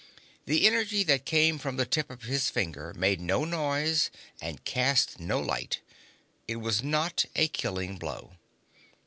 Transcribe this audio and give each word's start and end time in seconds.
The 0.47 0.65
energy 0.65 1.03
that 1.03 1.25
came 1.25 1.59
from 1.59 1.77
the 1.77 1.85
tip 1.85 2.09
of 2.09 2.23
his 2.23 2.49
finger 2.49 2.91
made 2.95 3.21
no 3.21 3.45
noise 3.45 4.09
and 4.41 4.63
cast 4.65 5.19
no 5.19 5.39
light. 5.39 5.79
It 6.47 6.55
was 6.55 6.81
not 6.81 7.25
a 7.35 7.47
killing 7.49 7.99
blow. 7.99 8.31